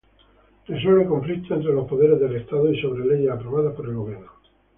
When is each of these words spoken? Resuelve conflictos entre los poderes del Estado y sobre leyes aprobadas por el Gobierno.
Resuelve 0.65 1.05
conflictos 1.05 1.57
entre 1.59 1.73
los 1.73 1.87
poderes 1.87 2.19
del 2.19 2.35
Estado 2.37 2.73
y 2.73 2.81
sobre 2.81 3.05
leyes 3.05 3.29
aprobadas 3.29 3.75
por 3.75 3.85
el 3.87 3.93
Gobierno. 3.97 4.31